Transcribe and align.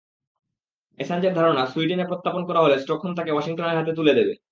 অ্যাসাঞ্জের 0.99 1.33
ধারণা, 1.35 1.63
সুইডেনে 1.65 2.05
প্রত্যর্পণ 2.07 2.43
করা 2.49 2.63
হলে 2.63 2.75
স্টকহোম 2.79 3.11
তাঁকে 3.15 3.31
ওয়াশিংটনের 3.33 3.79
হাতে 3.79 3.91
তুলে 3.95 4.13
দেবে। 4.15 4.33